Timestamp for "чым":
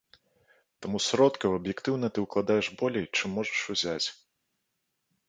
3.15-3.29